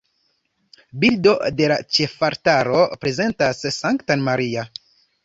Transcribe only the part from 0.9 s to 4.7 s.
Bildo de la ĉefaltaro prezentas Sanktan Maria.